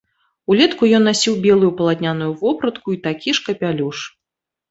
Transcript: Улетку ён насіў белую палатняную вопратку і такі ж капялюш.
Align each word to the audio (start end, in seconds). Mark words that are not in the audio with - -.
Улетку 0.53 0.87
ён 0.99 1.03
насіў 1.09 1.33
белую 1.43 1.69
палатняную 1.81 2.29
вопратку 2.41 2.87
і 2.97 2.99
такі 3.05 3.29
ж 3.41 3.45
капялюш. 3.51 3.97